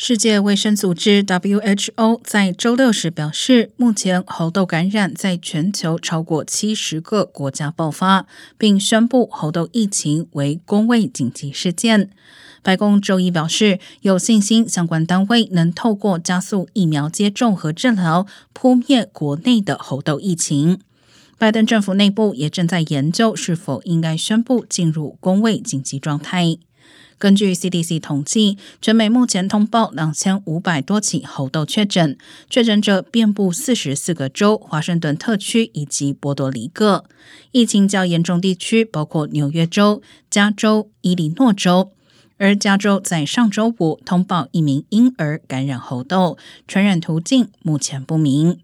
[0.00, 8.24] 世界卫生组织 （WHO） 在周六时表示，目前猴痘感染在全球超过七十个国家爆发，
[8.56, 12.10] 并宣布猴痘疫情为公卫紧急事件。
[12.62, 20.78] 白宫周一表示，有信心相关单位能透过加速疫苗接种和治疗，扑灭国内的猴痘疫情。
[21.36, 26.58] 拜登政府内部也正在研究是否应该宣布进入公卫紧急状态。
[27.18, 32.16] 根据 CDC 统计，全美目前通报两千五百多起猴痘确诊，
[32.48, 37.04] 确诊者遍布四十四个州、华盛顿特区以及波多黎各。
[37.50, 40.00] 疫情较严重地区包括纽约州、
[40.30, 41.90] 加州、伊利诺州，
[42.36, 48.60] 而加州在上周五通报一名婴儿感染猴痘，传染途径目前不明。